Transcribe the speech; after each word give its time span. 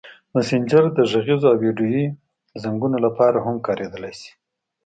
مسېنجر 0.33 0.85
د 0.93 0.99
غږیزو 1.11 1.47
او 1.51 1.57
ویډیويي 1.63 2.05
زنګونو 2.61 2.97
لپاره 3.05 3.37
هم 3.45 3.55
کارېدلی 3.67 4.13
شي. 4.19 4.31